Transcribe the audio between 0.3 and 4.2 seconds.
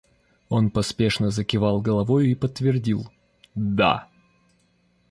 Он поспешно закивал головою и подтвердил:— Да.